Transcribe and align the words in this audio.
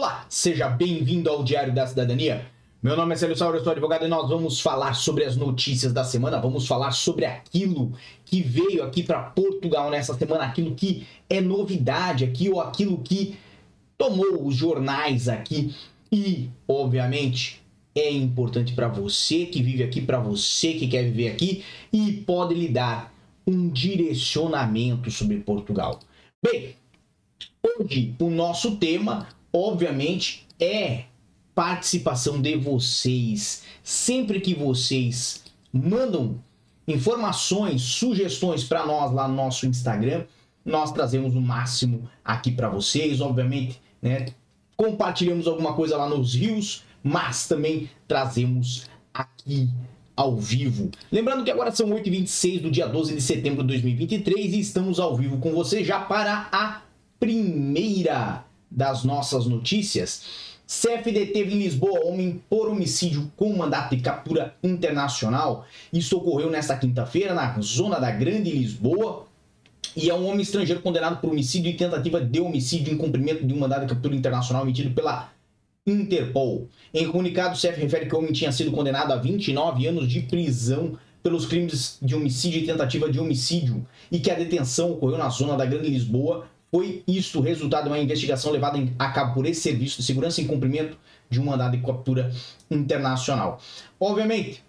Olá, 0.00 0.24
seja 0.30 0.66
bem-vindo 0.66 1.28
ao 1.28 1.44
Diário 1.44 1.74
da 1.74 1.86
Cidadania. 1.86 2.46
Meu 2.82 2.96
nome 2.96 3.12
é 3.12 3.18
Célio 3.18 3.36
Sauro, 3.36 3.58
eu 3.58 3.62
sou 3.62 3.72
advogado 3.72 4.06
e 4.06 4.08
nós 4.08 4.30
vamos 4.30 4.58
falar 4.58 4.94
sobre 4.94 5.24
as 5.24 5.36
notícias 5.36 5.92
da 5.92 6.04
semana, 6.04 6.40
vamos 6.40 6.66
falar 6.66 6.92
sobre 6.92 7.26
aquilo 7.26 7.92
que 8.24 8.40
veio 8.40 8.82
aqui 8.82 9.02
para 9.02 9.20
Portugal 9.20 9.90
nessa 9.90 10.14
semana, 10.14 10.44
aquilo 10.44 10.74
que 10.74 11.06
é 11.28 11.42
novidade 11.42 12.24
aqui 12.24 12.48
ou 12.48 12.62
aquilo 12.62 12.96
que 13.02 13.36
tomou 13.98 14.46
os 14.46 14.56
jornais 14.56 15.28
aqui 15.28 15.74
e, 16.10 16.48
obviamente, 16.66 17.60
é 17.94 18.10
importante 18.10 18.72
para 18.72 18.88
você 18.88 19.44
que 19.44 19.62
vive 19.62 19.82
aqui, 19.82 20.00
para 20.00 20.18
você 20.18 20.72
que 20.72 20.88
quer 20.88 21.02
viver 21.02 21.28
aqui 21.28 21.62
e 21.92 22.10
pode 22.10 22.54
lhe 22.54 22.68
dar 22.68 23.12
um 23.46 23.68
direcionamento 23.68 25.10
sobre 25.10 25.36
Portugal. 25.40 26.00
Bem, 26.42 26.74
hoje 27.62 28.14
o 28.18 28.30
nosso 28.30 28.76
tema 28.76 29.28
obviamente, 29.52 30.46
é 30.58 31.04
participação 31.54 32.40
de 32.40 32.56
vocês. 32.56 33.62
Sempre 33.82 34.40
que 34.40 34.54
vocês 34.54 35.44
mandam 35.72 36.38
informações, 36.86 37.82
sugestões 37.82 38.64
para 38.64 38.86
nós 38.86 39.12
lá 39.12 39.28
no 39.28 39.34
nosso 39.34 39.66
Instagram, 39.66 40.24
nós 40.64 40.92
trazemos 40.92 41.34
o 41.34 41.40
máximo 41.40 42.08
aqui 42.24 42.50
para 42.50 42.68
vocês, 42.68 43.20
obviamente, 43.20 43.80
né? 44.00 44.26
Compartilhamos 44.76 45.46
alguma 45.46 45.74
coisa 45.74 45.96
lá 45.96 46.08
nos 46.08 46.34
rios, 46.34 46.84
mas 47.02 47.46
também 47.46 47.90
trazemos 48.08 48.88
aqui 49.12 49.68
ao 50.16 50.36
vivo. 50.36 50.90
Lembrando 51.10 51.44
que 51.44 51.50
agora 51.50 51.70
são 51.70 51.88
8h26 51.90 52.62
do 52.62 52.70
dia 52.70 52.86
12 52.86 53.14
de 53.14 53.20
setembro 53.20 53.62
de 53.62 53.68
2023 53.68 54.54
e 54.54 54.60
estamos 54.60 54.98
ao 54.98 55.16
vivo 55.16 55.38
com 55.38 55.52
você 55.52 55.84
já 55.84 56.00
para 56.00 56.48
a 56.52 56.82
primeira 57.18 58.44
das 58.70 59.04
nossas 59.04 59.46
notícias, 59.46 60.22
CFD 60.70 61.26
teve 61.26 61.52
em 61.52 61.58
Lisboa 61.58 62.06
homem 62.06 62.40
por 62.48 62.68
homicídio 62.68 63.28
com 63.36 63.56
mandato 63.56 63.96
de 63.96 64.00
captura 64.00 64.54
internacional. 64.62 65.66
Isso 65.92 66.16
ocorreu 66.16 66.48
nesta 66.48 66.76
quinta-feira 66.76 67.34
na 67.34 67.60
zona 67.60 67.98
da 67.98 68.12
Grande 68.12 68.52
Lisboa. 68.52 69.26
E 69.96 70.08
é 70.08 70.14
um 70.14 70.28
homem 70.28 70.42
estrangeiro 70.42 70.80
condenado 70.80 71.20
por 71.20 71.30
homicídio 71.30 71.72
e 71.72 71.74
tentativa 71.74 72.20
de 72.20 72.40
homicídio 72.40 72.94
em 72.94 72.96
cumprimento 72.96 73.44
de 73.44 73.52
um 73.52 73.58
mandado 73.58 73.80
de 73.80 73.92
captura 73.92 74.14
internacional 74.14 74.62
emitido 74.62 74.94
pela 74.94 75.32
Interpol. 75.84 76.68
Em 76.94 77.10
comunicado, 77.10 77.56
o 77.56 77.58
CF 77.58 77.80
refere 77.80 78.06
que 78.06 78.14
o 78.14 78.18
homem 78.18 78.32
tinha 78.32 78.52
sido 78.52 78.70
condenado 78.70 79.12
a 79.12 79.16
29 79.16 79.86
anos 79.88 80.08
de 80.08 80.20
prisão 80.20 80.96
pelos 81.20 81.46
crimes 81.46 81.98
de 82.00 82.14
homicídio 82.14 82.62
e 82.62 82.66
tentativa 82.66 83.10
de 83.10 83.18
homicídio 83.18 83.84
e 84.12 84.20
que 84.20 84.30
a 84.30 84.34
detenção 84.34 84.92
ocorreu 84.92 85.18
na 85.18 85.28
zona 85.28 85.56
da 85.56 85.66
Grande 85.66 85.90
Lisboa 85.90 86.46
foi 86.70 87.02
isto 87.06 87.40
resultado 87.40 87.84
de 87.84 87.90
uma 87.90 87.98
investigação 87.98 88.52
levada 88.52 88.78
a 88.98 89.08
cabo 89.10 89.34
por 89.34 89.46
esse 89.46 89.60
serviço 89.60 89.98
de 89.98 90.04
segurança 90.04 90.40
em 90.40 90.46
cumprimento 90.46 90.96
de 91.28 91.40
um 91.40 91.44
mandado 91.44 91.76
de 91.76 91.82
captura 91.82 92.32
internacional. 92.70 93.60
Obviamente, 93.98 94.62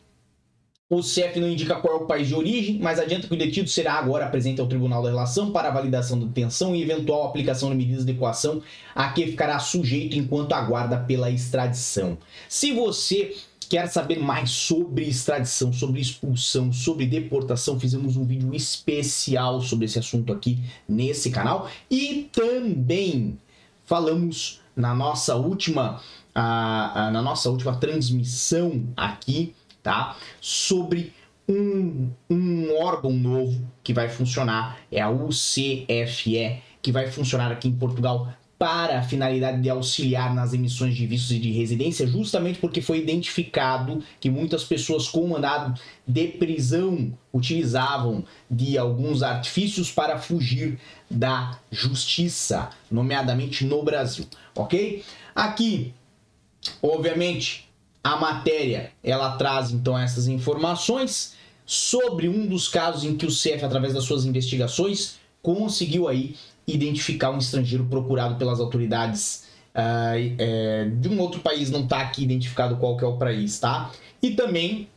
o 0.90 1.02
CEF 1.02 1.40
não 1.40 1.48
indica 1.48 1.76
qual 1.76 1.94
é 1.94 1.98
o 2.04 2.06
país 2.06 2.28
de 2.28 2.36
origem, 2.36 2.78
mas 2.82 3.00
adianta 3.00 3.26
que 3.26 3.34
o 3.34 3.38
detido 3.38 3.70
será 3.70 3.94
agora 3.94 4.28
presente 4.28 4.60
ao 4.60 4.68
Tribunal 4.68 5.02
da 5.02 5.10
Relação 5.10 5.52
para 5.52 5.72
validação 5.72 6.20
da 6.20 6.26
detenção 6.26 6.76
e 6.76 6.82
eventual 6.82 7.26
aplicação 7.26 7.70
de 7.70 7.76
medidas 7.76 8.04
de 8.04 8.12
equação 8.12 8.62
a 8.94 9.10
que 9.14 9.28
ficará 9.28 9.58
sujeito 9.58 10.18
enquanto 10.18 10.52
aguarda 10.52 10.98
pela 10.98 11.32
extradição. 11.32 12.18
Se 12.50 12.74
você 12.74 13.34
quer 13.72 13.88
saber 13.88 14.20
mais 14.20 14.52
sobre 14.52 15.08
extradição, 15.08 15.72
sobre 15.72 16.02
expulsão, 16.02 16.74
sobre 16.74 17.06
deportação, 17.06 17.80
fizemos 17.80 18.18
um 18.18 18.26
vídeo 18.26 18.54
especial 18.54 19.62
sobre 19.62 19.86
esse 19.86 19.98
assunto 19.98 20.34
aqui 20.34 20.60
nesse 20.86 21.32
canal. 21.32 21.70
E 21.90 22.30
também 22.34 23.40
falamos 23.86 24.60
na 24.76 24.94
nossa 24.94 25.38
última 25.38 26.02
a, 26.36 27.08
a, 27.08 27.12
na 27.12 27.22
nossa 27.22 27.50
última 27.50 27.74
transmissão 27.78 28.84
aqui, 28.98 29.56
tá? 29.82 30.18
Sobre 30.42 31.14
um, 31.48 32.10
um 32.30 32.76
órgão 32.78 33.14
novo 33.14 33.66
que 33.82 33.94
vai 33.94 34.10
funcionar, 34.10 34.80
é 34.92 35.00
a 35.00 35.10
UCFE, 35.10 36.62
que 36.82 36.92
vai 36.92 37.10
funcionar 37.10 37.54
aqui 37.54 37.70
em 37.70 37.74
Portugal 37.74 38.34
para 38.62 39.00
a 39.00 39.02
finalidade 39.02 39.60
de 39.60 39.72
auxiliar 39.72 40.36
nas 40.36 40.54
emissões 40.54 40.96
de 40.96 41.08
vistos 41.08 41.32
e 41.32 41.40
de 41.40 41.52
residência, 41.52 42.06
justamente 42.06 42.60
porque 42.60 42.80
foi 42.80 43.00
identificado 43.00 44.04
que 44.20 44.30
muitas 44.30 44.64
pessoas 44.64 45.08
com 45.08 45.28
mandado 45.28 45.82
de 46.06 46.28
prisão 46.28 47.12
utilizavam 47.34 48.24
de 48.52 48.78
alguns 48.78 49.24
artifícios 49.24 49.92
para 49.92 50.20
fugir 50.20 50.80
da 51.10 51.58
justiça, 51.72 52.70
nomeadamente 52.92 53.66
no 53.66 53.82
Brasil, 53.82 54.28
ok? 54.54 55.04
Aqui, 55.34 55.92
obviamente, 56.84 57.68
a 58.04 58.16
matéria 58.16 58.92
ela 59.04 59.38
traz 59.38 59.72
então 59.72 59.98
essas 59.98 60.28
informações 60.28 61.34
sobre 61.66 62.30
um 62.30 62.46
dos 62.46 62.68
casos 62.68 63.06
em 63.06 63.18
que 63.18 63.26
o 63.26 63.32
CF, 63.32 63.66
através 63.66 63.96
das 63.96 64.04
suas 64.04 64.24
investigações, 64.24 65.20
conseguiu 65.42 66.08
aí 66.08 66.36
identificar 66.68 67.32
um 67.32 67.38
estrangeiro 67.38 67.86
procurado 67.86 68.36
pelas 68.36 68.60
autoridades 68.60 69.48
uh, 69.76 70.36
é, 70.38 70.90
de 70.96 71.10
um 71.10 71.20
outro 71.20 71.42
país, 71.42 71.70
não 71.70 71.84
está 71.84 72.02
aqui 72.02 72.24
identificado 72.24 72.78
qual 72.78 72.98
que 72.98 73.04
é 73.04 73.08
o 73.08 73.18
país, 73.18 73.60
tá? 73.60 73.92
E 74.22 74.32
também, 74.32 74.88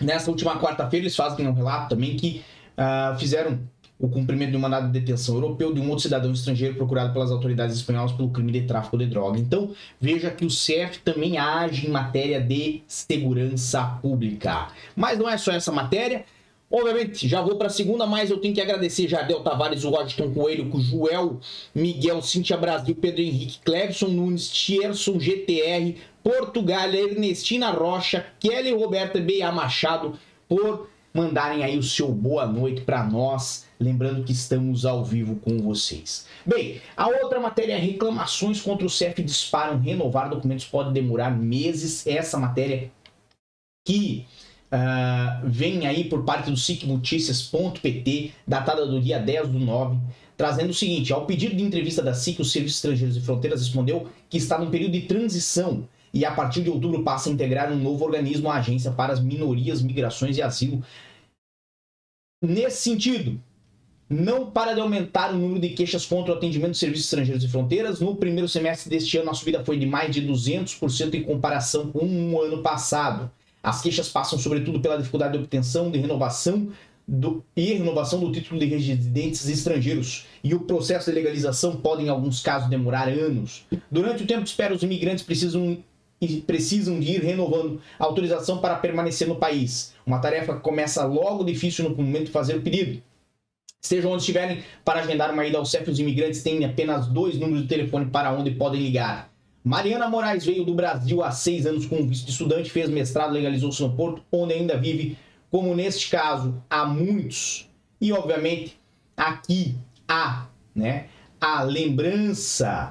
nessa 0.00 0.30
última 0.30 0.58
quarta-feira, 0.58 1.04
eles 1.04 1.16
fazem 1.16 1.46
um 1.46 1.52
relato 1.52 1.90
também 1.90 2.16
que 2.16 2.42
uh, 2.76 3.18
fizeram 3.18 3.58
o 3.98 4.08
cumprimento 4.08 4.50
de 4.50 4.56
um 4.56 4.60
mandado 4.60 4.92
de 4.92 5.00
detenção 5.00 5.36
europeu 5.36 5.72
de 5.72 5.80
um 5.80 5.88
outro 5.88 6.02
cidadão 6.02 6.30
estrangeiro 6.30 6.74
procurado 6.74 7.12
pelas 7.12 7.30
autoridades 7.30 7.76
espanholas 7.76 8.12
pelo 8.12 8.28
crime 8.30 8.52
de 8.52 8.62
tráfico 8.62 8.98
de 8.98 9.06
droga. 9.06 9.38
Então, 9.38 9.74
veja 9.98 10.30
que 10.30 10.44
o 10.44 10.50
CEF 10.50 10.98
também 10.98 11.38
age 11.38 11.86
em 11.86 11.90
matéria 11.90 12.40
de 12.40 12.82
segurança 12.86 13.82
pública. 14.02 14.68
Mas 14.94 15.18
não 15.18 15.28
é 15.28 15.38
só 15.38 15.52
essa 15.52 15.72
matéria, 15.72 16.26
Obviamente, 16.70 17.28
já 17.28 17.40
vou 17.40 17.56
para 17.56 17.68
a 17.68 17.70
segunda, 17.70 18.06
mas 18.06 18.28
eu 18.28 18.38
tenho 18.38 18.54
que 18.54 18.60
agradecer 18.60 19.06
Jardel 19.06 19.40
Tavares, 19.40 19.84
o 19.84 19.90
Washington 19.90 20.32
Coelho, 20.34 20.68
o 20.74 20.80
Joel, 20.80 21.38
Miguel, 21.72 22.20
Cintia 22.22 22.56
Brasil, 22.56 22.94
Pedro 22.94 23.22
Henrique, 23.22 23.60
Clevson 23.64 24.08
Nunes, 24.08 24.50
Tierson 24.50 25.18
GTR, 25.20 25.94
Portugal, 26.24 26.92
Ernestina 26.92 27.70
Rocha, 27.70 28.26
Kelly 28.40 28.72
Roberta 28.72 29.20
B.A. 29.20 29.52
Machado, 29.52 30.18
por 30.48 30.88
mandarem 31.14 31.62
aí 31.62 31.78
o 31.78 31.82
seu 31.82 32.08
boa 32.08 32.46
noite 32.46 32.82
para 32.82 33.04
nós, 33.04 33.64
lembrando 33.80 34.24
que 34.24 34.32
estamos 34.32 34.84
ao 34.84 35.04
vivo 35.04 35.36
com 35.36 35.58
vocês. 35.58 36.26
Bem, 36.44 36.80
a 36.96 37.06
outra 37.06 37.38
matéria 37.40 37.74
é 37.74 37.78
reclamações 37.78 38.60
contra 38.60 38.86
o 38.86 38.90
CEF 38.90 39.22
disparam, 39.22 39.78
renovar 39.78 40.28
documentos 40.28 40.66
pode 40.66 40.92
demorar 40.92 41.30
meses. 41.30 42.06
Essa 42.06 42.36
matéria 42.38 42.90
que 43.86 44.26
uh, 44.72 45.48
vem 45.48 45.86
aí 45.86 46.04
por 46.04 46.24
parte 46.24 46.50
do 46.50 46.56
sicnoticias.pt, 46.56 48.32
datada 48.46 48.86
do 48.86 49.00
dia 49.00 49.18
10 49.18 49.48
do 49.48 49.58
9, 49.58 49.98
trazendo 50.36 50.70
o 50.70 50.74
seguinte: 50.74 51.12
ao 51.12 51.26
pedido 51.26 51.56
de 51.56 51.62
entrevista 51.62 52.02
da 52.02 52.14
SIC, 52.14 52.40
o 52.40 52.44
Serviço 52.44 52.76
Estrangeiros 52.76 53.16
e 53.16 53.20
Fronteiras 53.20 53.60
respondeu 53.60 54.08
que 54.28 54.38
está 54.38 54.58
num 54.58 54.70
período 54.70 54.92
de 54.92 55.02
transição 55.02 55.88
e 56.12 56.24
a 56.24 56.32
partir 56.32 56.62
de 56.62 56.70
outubro 56.70 57.02
passa 57.02 57.28
a 57.28 57.32
integrar 57.32 57.70
um 57.70 57.76
novo 57.76 58.04
organismo, 58.04 58.50
a 58.50 58.56
Agência 58.56 58.90
para 58.90 59.12
as 59.12 59.20
Minorias, 59.20 59.82
Migrações 59.82 60.36
e 60.38 60.42
Asilo. 60.42 60.82
Nesse 62.42 62.78
sentido, 62.78 63.40
não 64.08 64.50
para 64.50 64.72
de 64.72 64.80
aumentar 64.80 65.34
o 65.34 65.38
número 65.38 65.60
de 65.60 65.70
queixas 65.70 66.06
contra 66.06 66.32
o 66.32 66.36
atendimento 66.36 66.72
de 66.72 66.78
serviços 66.78 67.06
estrangeiros 67.06 67.42
e 67.44 67.48
fronteiras. 67.48 68.00
No 68.00 68.14
primeiro 68.14 68.48
semestre 68.48 68.88
deste 68.88 69.18
ano, 69.18 69.30
a 69.30 69.34
subida 69.34 69.64
foi 69.64 69.78
de 69.78 69.86
mais 69.86 70.14
de 70.14 70.26
200% 70.26 71.14
em 71.14 71.22
comparação 71.22 71.90
com 71.90 72.06
um 72.06 72.40
ano 72.40 72.62
passado. 72.62 73.30
As 73.66 73.82
queixas 73.82 74.08
passam, 74.08 74.38
sobretudo, 74.38 74.78
pela 74.78 74.96
dificuldade 74.96 75.32
de 75.32 75.42
obtenção, 75.42 75.90
de 75.90 75.98
renovação 75.98 76.68
do, 77.06 77.44
e 77.56 77.72
renovação 77.72 78.20
do 78.20 78.30
título 78.30 78.60
de 78.60 78.66
residentes 78.66 79.48
estrangeiros. 79.48 80.24
E 80.44 80.54
o 80.54 80.60
processo 80.60 81.10
de 81.10 81.16
legalização 81.16 81.74
pode, 81.74 82.04
em 82.04 82.08
alguns 82.08 82.40
casos, 82.40 82.70
demorar 82.70 83.08
anos. 83.08 83.66
Durante 83.90 84.22
o 84.22 84.26
tempo 84.26 84.44
de 84.44 84.50
espera, 84.50 84.72
os 84.72 84.84
imigrantes 84.84 85.24
precisam 85.24 85.78
precisam 86.46 86.98
de 87.00 87.10
ir 87.10 87.22
renovando 87.22 87.80
a 87.98 88.04
autorização 88.04 88.58
para 88.58 88.76
permanecer 88.76 89.26
no 89.26 89.34
país. 89.34 89.92
Uma 90.06 90.20
tarefa 90.20 90.54
que 90.54 90.60
começa 90.60 91.04
logo 91.04 91.42
difícil 91.42 91.88
no 91.88 91.94
momento 91.94 92.26
de 92.26 92.30
fazer 92.30 92.56
o 92.56 92.62
pedido. 92.62 93.02
Estejam 93.82 94.12
onde 94.12 94.22
estiverem 94.22 94.62
para 94.84 95.00
agendar 95.00 95.32
uma 95.32 95.44
ida 95.44 95.58
ao 95.58 95.66
CEF, 95.66 95.90
os 95.90 95.98
imigrantes 95.98 96.40
têm 96.40 96.64
apenas 96.64 97.08
dois 97.08 97.36
números 97.36 97.62
de 97.62 97.68
telefone 97.68 98.06
para 98.06 98.32
onde 98.32 98.52
podem 98.52 98.80
ligar. 98.80 99.28
Mariana 99.66 100.08
Moraes 100.08 100.44
veio 100.46 100.64
do 100.64 100.74
Brasil 100.74 101.24
há 101.24 101.32
seis 101.32 101.66
anos 101.66 101.86
com 101.86 102.06
visto 102.06 102.26
de 102.26 102.30
estudante, 102.30 102.70
fez 102.70 102.88
mestrado, 102.88 103.32
legalizou-se 103.32 103.82
no 103.82 103.92
Porto, 103.92 104.22
onde 104.30 104.54
ainda 104.54 104.78
vive, 104.78 105.18
como 105.50 105.74
neste 105.74 106.08
caso, 106.08 106.62
há 106.70 106.86
muitos. 106.86 107.68
E, 108.00 108.12
obviamente, 108.12 108.78
aqui 109.16 109.74
há 110.06 110.46
né, 110.72 111.06
a 111.40 111.64
lembrança 111.64 112.90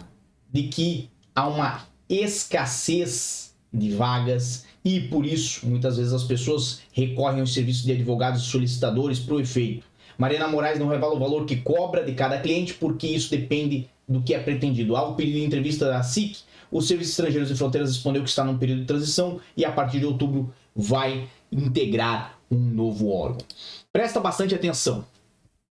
de 0.52 0.64
que 0.64 1.10
há 1.34 1.48
uma 1.48 1.88
escassez 2.10 3.56
de 3.74 3.92
vagas 3.92 4.66
e, 4.84 5.00
por 5.00 5.26
isso, 5.26 5.66
muitas 5.66 5.96
vezes 5.96 6.12
as 6.12 6.26
pessoas 6.26 6.82
recorrem 6.92 7.40
aos 7.40 7.54
serviços 7.54 7.86
de 7.86 7.94
advogados 7.94 8.42
e 8.42 8.48
solicitadores 8.48 9.18
para 9.18 9.36
o 9.36 9.40
efeito. 9.40 9.86
Mariana 10.18 10.50
Moraes 10.50 10.78
não 10.78 10.90
revela 10.90 11.16
o 11.16 11.20
valor 11.20 11.46
que 11.46 11.56
cobra 11.56 12.04
de 12.04 12.12
cada 12.12 12.38
cliente, 12.38 12.74
porque 12.74 13.08
isso 13.08 13.32
depende 13.32 13.88
do 14.06 14.22
que 14.22 14.34
é 14.34 14.40
pretendido. 14.40 14.98
Ao 14.98 15.16
pedir 15.16 15.42
entrevista 15.42 15.86
da 15.86 16.04
SIC, 16.04 16.40
o 16.76 16.82
Serviço 16.82 17.12
Estrangeiros 17.12 17.50
e 17.50 17.56
Fronteiras 17.56 17.90
respondeu 17.90 18.22
que 18.22 18.28
está 18.28 18.44
num 18.44 18.58
período 18.58 18.82
de 18.82 18.86
transição 18.86 19.40
e 19.56 19.64
a 19.64 19.72
partir 19.72 20.00
de 20.00 20.06
outubro 20.06 20.54
vai 20.76 21.30
integrar 21.50 22.38
um 22.52 22.60
novo 22.60 23.10
órgão. 23.12 23.46
Presta 23.94 24.20
bastante 24.20 24.54
atenção. 24.54 25.06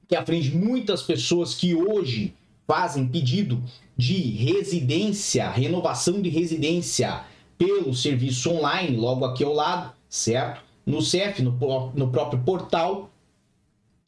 que 0.08 0.16
aflige 0.16 0.56
muitas 0.56 1.02
pessoas 1.02 1.54
que 1.54 1.74
hoje 1.74 2.34
fazem 2.66 3.06
pedido 3.06 3.62
de 3.96 4.14
residência, 4.14 5.50
renovação 5.50 6.20
de 6.22 6.28
residência 6.28 7.24
pelo 7.58 7.94
serviço 7.94 8.50
online, 8.50 8.96
logo 8.96 9.24
aqui 9.24 9.44
ao 9.44 9.52
lado, 9.52 9.92
certo? 10.08 10.62
No 10.86 11.02
CEF, 11.02 11.42
no, 11.42 11.52
no 11.94 12.10
próprio 12.10 12.42
portal. 12.42 13.10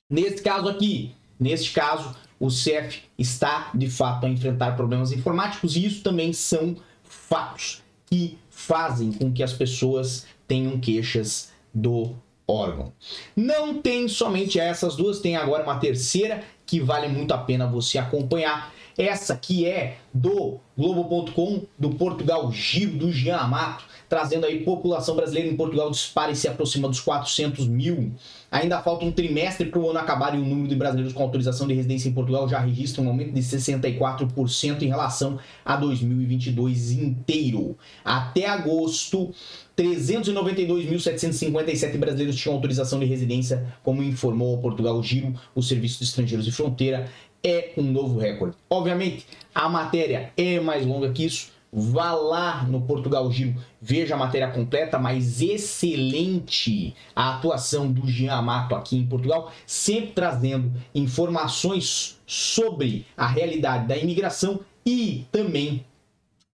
Nesse 0.08 0.42
caso 0.42 0.68
aqui, 0.68 1.14
neste 1.38 1.72
caso, 1.72 2.16
o 2.40 2.50
CEF 2.50 3.02
está 3.18 3.70
de 3.74 3.90
fato 3.90 4.26
a 4.26 4.28
enfrentar 4.28 4.74
problemas 4.74 5.12
informáticos 5.12 5.76
e 5.76 5.84
isso 5.84 6.02
também 6.02 6.32
são 6.32 6.76
fatos 7.02 7.82
que 8.12 8.36
fazem 8.50 9.10
com 9.10 9.32
que 9.32 9.42
as 9.42 9.54
pessoas 9.54 10.26
tenham 10.46 10.78
queixas 10.78 11.50
do 11.72 12.14
órgão. 12.46 12.92
Não 13.34 13.80
tem 13.80 14.06
somente 14.06 14.60
essas 14.60 14.96
duas, 14.96 15.20
tem 15.20 15.34
agora 15.34 15.62
uma 15.62 15.78
terceira 15.78 16.44
que 16.66 16.78
vale 16.78 17.08
muito 17.08 17.32
a 17.32 17.38
pena 17.38 17.66
você 17.66 17.96
acompanhar. 17.96 18.70
Essa 18.96 19.36
que 19.36 19.66
é 19.66 19.98
do 20.12 20.58
Globo.com, 20.76 21.62
do 21.78 21.90
Portugal 21.90 22.50
Giro, 22.52 22.92
do 22.92 23.12
Jean 23.12 23.36
Amato, 23.36 23.84
trazendo 24.08 24.44
aí 24.44 24.62
população 24.62 25.16
brasileira 25.16 25.48
em 25.48 25.56
Portugal 25.56 25.90
dispara 25.90 26.32
e 26.32 26.36
se 26.36 26.46
aproxima 26.46 26.86
dos 26.86 27.00
400 27.00 27.66
mil. 27.66 28.12
Ainda 28.50 28.82
falta 28.82 29.06
um 29.06 29.12
trimestre 29.12 29.66
para 29.66 29.80
o 29.80 29.88
ano 29.88 29.98
acabar 29.98 30.34
e 30.34 30.38
o 30.38 30.44
número 30.44 30.68
de 30.68 30.74
brasileiros 30.74 31.14
com 31.14 31.22
autorização 31.22 31.66
de 31.66 31.72
residência 31.72 32.10
em 32.10 32.12
Portugal 32.12 32.46
já 32.46 32.58
registra 32.58 33.02
um 33.02 33.08
aumento 33.08 33.32
de 33.32 33.40
64% 33.40 34.82
em 34.82 34.88
relação 34.88 35.38
a 35.64 35.76
2022 35.76 36.92
inteiro. 36.92 37.78
Até 38.04 38.46
agosto, 38.46 39.32
392.757 39.76 41.96
brasileiros 41.96 42.36
tinham 42.36 42.54
autorização 42.54 42.98
de 42.98 43.06
residência, 43.06 43.66
como 43.82 44.02
informou 44.02 44.54
o 44.54 44.58
Portugal 44.58 45.02
Giro, 45.02 45.32
o 45.54 45.62
Serviço 45.62 46.00
de 46.00 46.04
Estrangeiros 46.04 46.46
e 46.46 46.52
Fronteira. 46.52 47.08
É 47.44 47.72
um 47.76 47.82
novo 47.82 48.18
recorde. 48.18 48.56
Obviamente, 48.70 49.26
a 49.54 49.68
matéria 49.68 50.32
é 50.36 50.60
mais 50.60 50.86
longa 50.86 51.12
que 51.12 51.24
isso, 51.24 51.50
Vá 51.74 52.12
lá 52.12 52.64
no 52.64 52.82
Portugal 52.82 53.32
Giro, 53.32 53.54
veja 53.80 54.14
a 54.14 54.18
matéria 54.18 54.50
completa, 54.50 54.98
mas 54.98 55.40
excelente 55.40 56.94
a 57.16 57.36
atuação 57.36 57.90
do 57.90 58.06
Jean 58.06 58.34
Amato 58.34 58.74
aqui 58.74 58.94
em 58.94 59.06
Portugal, 59.06 59.50
sempre 59.66 60.10
trazendo 60.10 60.70
informações 60.94 62.20
sobre 62.26 63.06
a 63.16 63.26
realidade 63.26 63.88
da 63.88 63.96
imigração 63.96 64.60
e 64.84 65.24
também 65.32 65.82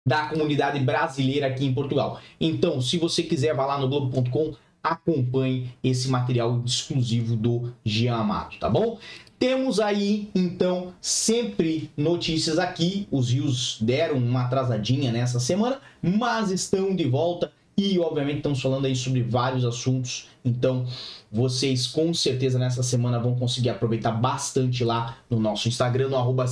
da 0.06 0.26
comunidade 0.26 0.78
brasileira 0.78 1.48
aqui 1.48 1.66
em 1.66 1.74
Portugal. 1.74 2.20
Então, 2.40 2.80
se 2.80 2.96
você 2.96 3.24
quiser, 3.24 3.56
vá 3.56 3.66
lá 3.66 3.76
no 3.76 3.88
globo.com, 3.88 4.54
acompanhe 4.82 5.72
esse 5.82 6.08
material 6.08 6.62
exclusivo 6.64 7.36
do 7.36 7.72
Jean 7.84 8.16
Amato, 8.16 8.58
tá 8.58 8.68
bom? 8.68 8.98
Temos 9.38 9.78
aí, 9.78 10.28
então, 10.34 10.92
sempre 11.00 11.90
notícias 11.96 12.58
aqui. 12.58 13.06
Os 13.10 13.30
rios 13.30 13.78
deram 13.80 14.16
uma 14.16 14.42
atrasadinha 14.42 15.12
nessa 15.12 15.38
semana, 15.38 15.80
mas 16.02 16.50
estão 16.50 16.94
de 16.94 17.04
volta 17.04 17.52
e, 17.76 17.96
obviamente, 18.00 18.38
estamos 18.38 18.60
falando 18.60 18.86
aí 18.86 18.96
sobre 18.96 19.22
vários 19.22 19.64
assuntos. 19.64 20.28
Então, 20.44 20.84
vocês 21.30 21.86
com 21.86 22.12
certeza 22.12 22.58
nessa 22.58 22.82
semana 22.82 23.20
vão 23.20 23.36
conseguir 23.36 23.68
aproveitar 23.68 24.10
bastante 24.10 24.82
lá 24.82 25.18
no 25.30 25.38
nosso 25.38 25.68
Instagram, 25.68 26.08
no 26.08 26.16
arroba 26.16 26.46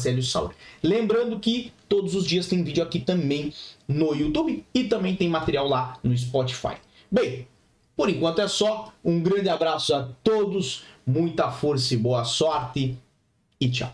Lembrando 0.81 1.41
que 1.41 1.73
todos 1.89 2.15
os 2.15 2.25
dias 2.25 2.47
tem 2.47 2.63
vídeo 2.63 2.85
aqui 2.85 3.01
também 3.01 3.53
no 3.89 4.15
YouTube 4.15 4.65
e 4.73 4.85
também 4.85 5.17
tem 5.17 5.29
material 5.29 5.67
lá 5.67 5.99
no 6.05 6.17
Spotify. 6.17 6.77
Bem, 7.11 7.49
por 7.97 8.11
enquanto 8.11 8.41
é 8.41 8.49
só. 8.49 8.93
Um 9.05 9.21
grande 9.21 9.49
abraço 9.49 9.95
a 9.95 10.09
todos 10.23 10.85
muita 11.07 11.51
força 11.51 11.95
e 11.95 11.97
boa 11.97 12.25
sorte 12.25 12.99
e 13.61 13.71
tchau. 13.71 13.93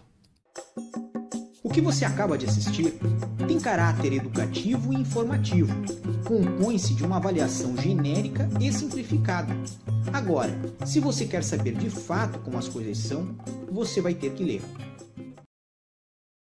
O 1.63 1.69
que 1.69 1.81
você 1.81 2.05
acaba 2.05 2.37
de 2.37 2.47
assistir 2.47 2.99
tem 3.47 3.61
caráter 3.61 4.15
educativo 4.15 4.93
e 4.93 4.97
informativo. 4.97 5.73
Compõe-se 6.25 6.95
de 6.95 7.05
uma 7.05 7.17
avaliação 7.17 7.77
genérica 7.77 8.49
e 8.61 8.73
simplificada. 8.73 9.55
Agora, 10.13 10.53
se 10.85 11.01
você 11.01 11.25
quer 11.25 11.43
saber 11.45 11.75
de 11.75 11.89
fato 11.89 12.39
como 12.41 12.59
as 12.59 12.69
coisas 12.69 12.99
são, 12.99 13.35
você 13.71 14.01
vai 14.01 14.15
ter 14.15 14.33
que 14.33 14.45
ler. 14.45 14.63